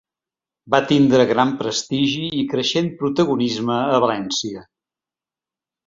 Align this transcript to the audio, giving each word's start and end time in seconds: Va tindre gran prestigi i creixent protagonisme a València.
Va 0.75 0.79
tindre 0.91 1.25
gran 1.33 1.51
prestigi 1.59 2.25
i 2.39 2.41
creixent 2.55 2.91
protagonisme 3.03 3.79
a 3.99 4.03
València. 4.07 4.69